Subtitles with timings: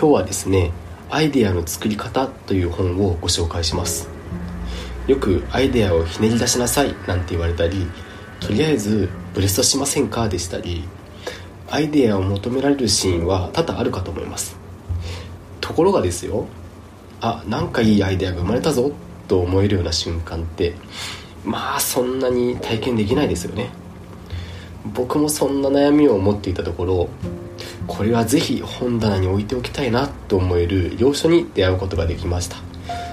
[0.00, 0.72] 今日はですね
[1.10, 4.08] アイデアの作り方という本をご紹介します。
[5.06, 7.86] よくアイデアをひねり出しなさいなんて言われたり
[8.40, 10.88] とりあえずブレストしませんかでしたり
[11.68, 14.56] アイデアを求められるシーンは多々あるかと思います。
[15.60, 16.46] ところがですよ
[17.20, 18.92] あなんかいいアイデアが生まれたぞ
[19.28, 20.76] と思えるような瞬間って
[21.44, 23.68] まあそんなに体験できないですよね。
[24.94, 27.08] 僕もそんな悩みを持っていたところ
[27.90, 32.56] これはぜひ本棚に置いておきたいなと思える要所に出会うことができました。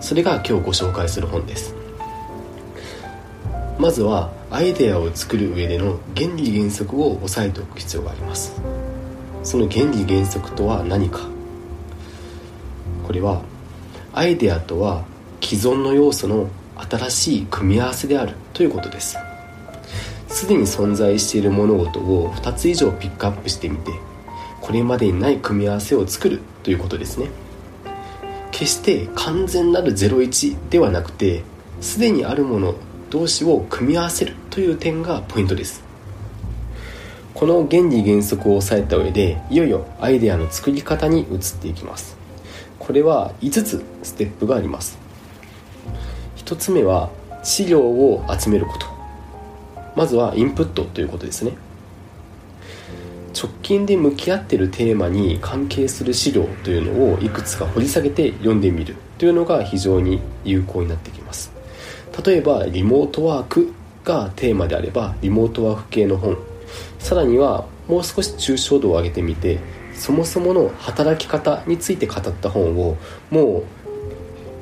[0.00, 1.74] それが今日ご紹介する本です。
[3.78, 8.60] まずはアイデアを作る上での原理原則を押さえておく必要があります。
[9.44, 11.20] その原理原則とは何か。
[13.06, 13.42] これは
[14.14, 15.04] アイデアとは
[15.42, 16.48] 既存の要素の
[16.90, 19.18] 新しい組み合わせであるということです。
[20.28, 23.92] すでに存在している物事を2つ以上ピックアップしてみて
[24.72, 27.28] これまでにない組み合わせを作るということですね。
[28.52, 31.42] 決して完全なる01ではなくて
[31.82, 32.74] すでにあるもの
[33.10, 35.84] 同士を組み合わせるという点がポイントです。
[37.34, 42.16] この原理原則を押さえた上でいよいよアイデアの作り方に移っていきます。
[42.78, 44.96] これは5つステップがあります。
[46.36, 47.10] 1つ目は
[47.42, 48.86] 資料を集めること。
[49.96, 51.52] まずはインプットということですね。
[53.34, 61.52] 直近で向き合ってるテーマに関係する資料というのをいくつか掘り下げて読んでみるというのが非常に有効になってきます。
[62.24, 63.72] 例えばリモートワーク
[64.04, 66.36] がテーマであればリモートワーク系の本。
[66.98, 69.58] さらにはもう少し抽象度を上げてみて
[69.94, 72.96] そもそもの働き方について語った本を
[73.30, 73.64] もう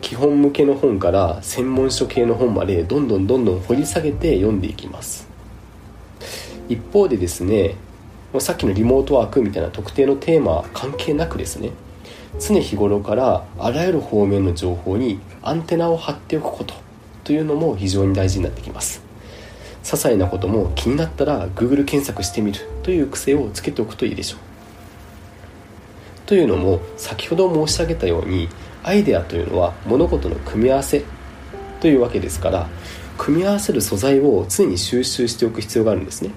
[0.00, 5.26] 基本向けの本から専門書系の本までどんどんどんどん掘り下げて読んでいきます。
[6.68, 7.74] 一方でですね
[8.40, 11.70] さっきのリモートワークみたいな特定のテーマ関係なくですね
[12.38, 16.74] 常日頃からあらゆる方面の情報にアンテナを張っておくこと
[17.24, 19.02] というのも非常に大事になってきます。
[19.82, 24.40] 些細なことも気になったら Google 検索してみるという癖をつけておくといいでしょう。
[26.26, 28.48] というのも先ほど申し上げたように
[28.82, 31.04] アイデアというのは物事の組み合わせ
[31.80, 32.68] というわけですから
[33.16, 36.30] 組み合わせる素材を常に収集しておく必要があるんですね。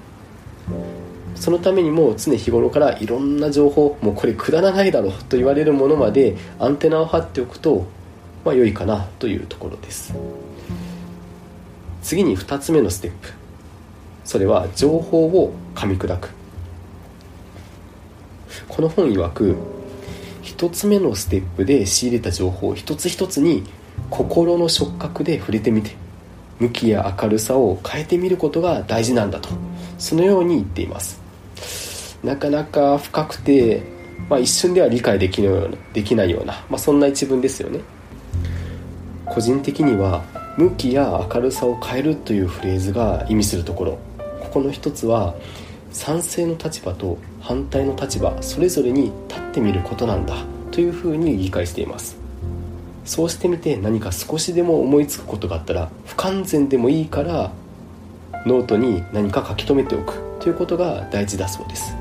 [1.39, 7.87] そのためにも常日頃からいろんな情報もうこれくだらないだろうと言われるものまでアンテナを張っておくと
[8.43, 10.13] まあ良いかなというところです。
[12.01, 13.29] 次に2つ目のステップ。
[14.25, 16.29] それは情報を噛み砕く。
[18.67, 19.55] この本曰く
[20.43, 23.63] 1つ目のステップで仕入れた情報一つ一つに
[24.09, 25.95] 心の触覚で触れてみて
[26.59, 29.49] 向きや明るさを変えてみることが大事なんだと
[29.97, 31.28] そのように言っています。
[32.23, 33.83] なかなか深くて、
[34.29, 37.81] まあ、一瞬では理解できるできないような、まあ、そんな一文ですよね。
[39.25, 40.23] 個人的には
[40.57, 43.99] 向きや明るさを変えるというフレーズが意味するところ。
[44.41, 45.35] ここの一つは
[45.91, 50.35] 賛成の立場と反対の立場それぞれに立ってみることなんだ
[50.71, 52.17] というふうに理解しています。
[53.05, 57.51] そうしてみて何か少しでも思いつくことがあったら不完全でもいいから
[58.45, 61.95] ノートに何か書き留めておくということが大事だそうです。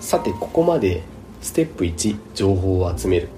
[0.00, 1.02] さてここまで
[1.42, 3.28] ステップ1情報を集める。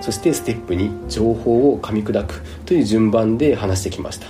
[0.00, 4.28] そしてステップ2情報を噛み砕くという順番で話してきました。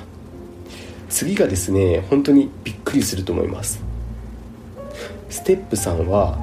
[1.08, 3.82] 次がですね本当にびっくりすると思います。
[5.28, 6.38] ステップ3は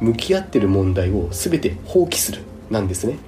[0.00, 3.18] 向き合ってる問題を全て放棄するなんですね。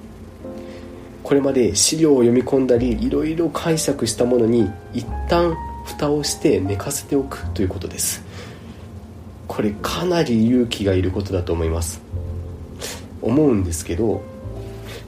[1.23, 8.23] これまで資料を読み込んだりいろいろ解釈したものに一旦蓋をして寝かせておくということです。
[9.53, 12.01] これかなり勇気がいることだと思います。
[13.21, 14.23] 思うんですけど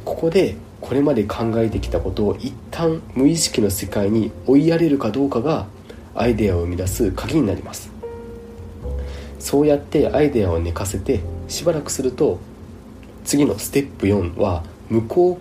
[0.04, 5.66] ここでこれまで考えてきたことを一旦無意識の世界に追いやれるかどうかが
[6.14, 7.90] アイデアを生み出す鍵になります。
[9.38, 12.38] そうやってアイデアを寝かせてしばらくすると
[13.24, 15.38] 次のステップ4は向こ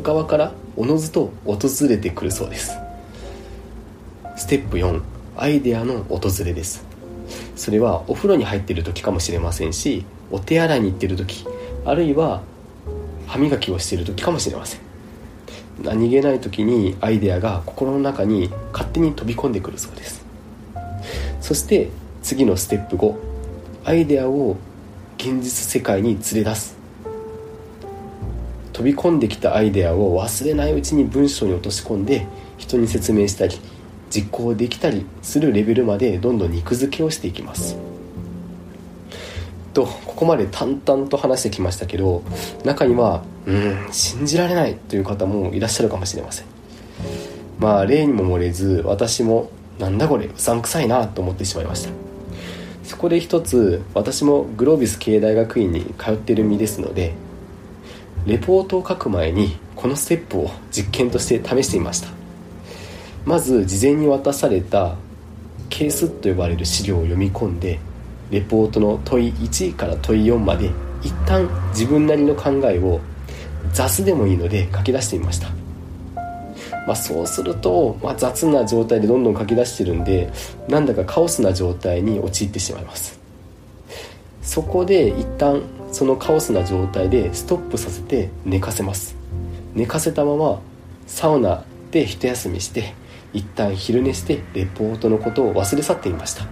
[0.00, 2.72] う側からおのずと訪れてくるそうです。
[4.36, 5.00] ステップ4
[5.36, 6.89] アイデアの訪れです。
[7.60, 11.44] それはお風呂に入っている時かもしれませんしお手洗いに行っている時
[11.84, 12.40] あるいは
[13.26, 14.80] 歯磨きをしている時かもしれません。
[15.82, 20.24] 何気ない時にアイデアが心の中に勝手に飛び込んでくるそうです。
[21.42, 21.90] そして
[22.22, 23.14] 次のステップ5
[23.84, 24.56] アイデアを
[25.18, 26.78] 現実世界に連れ出す。
[28.72, 33.58] 飛び込んできたアイデアを忘れないうちに文章に落とし込んで人に説明したり
[34.10, 37.76] 実行できたりするレベルまでどんどん肉付けをしていきます。
[39.72, 42.24] とここまで淡々と話してきましたけど
[42.64, 46.46] 中にはうん信じられないという方もいらっしゃるかもしれません。
[47.58, 51.90] まあ例にも漏れず私もなんだこれうさんくさいなと思ってしまいました。
[52.82, 57.14] そこで一つ私もグロービス経営大学院に通っている身ですので
[58.26, 62.08] レポートを書く前にこのステップを実験として試してみました。
[63.30, 64.96] まず事前に渡された
[65.68, 67.78] ケースと呼ばれる資料を読み込んで
[68.28, 72.98] レポートの問い1から問い4まで一旦自分なりの考えを
[73.72, 75.48] 雑でもいいので書き出してみました、
[76.88, 80.32] まあ、そうすると、まあ、雑な状態でどんどん書き出してるんで
[80.68, 83.20] なんだかカオスな状態に陥ってしまいます。
[84.42, 85.62] そこで一旦
[85.92, 89.14] そのカオスな状態でストップさせて寝かせます。
[89.76, 90.60] 寝かせたまま
[91.06, 91.62] サウナ
[91.92, 92.98] で一休みして
[93.32, 96.44] 一旦昼寝してレポートのことを忘れ去っていました。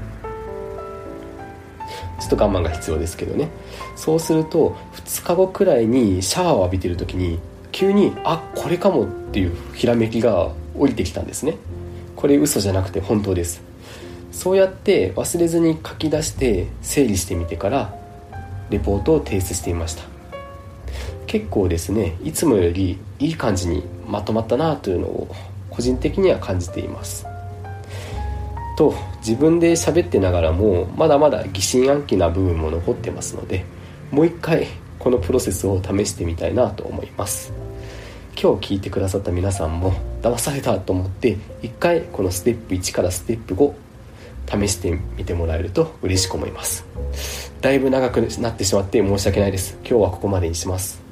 [2.20, 3.48] ちょっと我慢が必要ですけどね。
[3.96, 7.38] そうすると2日後くらいにシャワーを浴びてる時に
[7.72, 11.56] 急にあこれかもっていうひらめきが降りてきたんですね。
[12.16, 13.62] これ嘘じゃなくて本当です。
[14.32, 17.94] そうやって忘れずに書き出して整理してみてから
[18.70, 20.04] レポートを提出していました。
[21.26, 25.28] 結構ですねいつもよりいい感じにまとまったなというのを
[25.78, 27.24] 個人的には感じています。
[28.76, 33.64] と自分で喋ってながらもまだまだ疑心暗鬼な部分も残ってますので
[34.12, 37.52] もう一回このプロセスを試してみたいなと思います。
[38.40, 46.84] 今日聞いてくださった皆さんも騙されたと思って一回このステップ1からステップ5試してみてもらえると嬉しく思います。
[47.60, 49.76] だいぶ長くなってしまって申し訳ないです。
[49.82, 51.07] 今日はここまでにします。